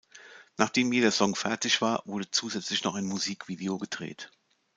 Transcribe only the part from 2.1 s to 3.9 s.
zusätzlich noch ein Musikvideo